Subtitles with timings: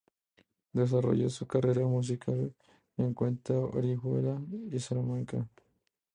[0.73, 2.55] Desarrolló su carrera musical
[2.97, 5.47] en Cuenca, Orihuela y Salamanca.